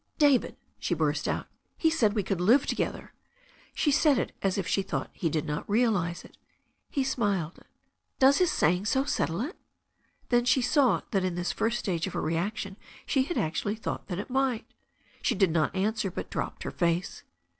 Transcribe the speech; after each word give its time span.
"David," 0.17 0.57
she 0.79 0.95
burst 0.95 1.27
out, 1.27 1.45
"he 1.77 1.91
said 1.91 2.13
we 2.13 2.23
could 2.23 2.41
live 2.41 2.65
together." 2.65 3.13
She 3.75 3.91
said 3.91 4.17
it 4.17 4.31
as 4.41 4.57
if 4.57 4.65
she 4.67 4.81
thought 4.81 5.11
he 5.13 5.29
did 5.29 5.45
not 5.45 5.69
realize 5.69 6.25
it. 6.25 6.37
He 6.89 7.03
smiled. 7.03 7.59
"Does 8.17 8.39
his 8.39 8.49
siiying 8.49 8.87
so 8.87 9.03
settle 9.03 9.41
it?" 9.41 9.55
Then 10.29 10.43
she 10.45 10.59
saw 10.63 11.01
that 11.11 11.23
in 11.23 11.35
this 11.35 11.51
first 11.51 11.77
stage 11.77 12.07
of 12.07 12.13
her 12.13 12.21
reaction 12.23 12.77
she 13.05 13.25
had 13.25 13.37
actually 13.37 13.75
thought 13.75 14.07
that 14.07 14.17
it 14.17 14.31
might. 14.31 14.65
She 15.21 15.35
did 15.35 15.51
not 15.51 15.75
answer, 15.75 16.09
but 16.09 16.31
dropped 16.31 16.63
her 16.63 16.71
face. 16.71 17.21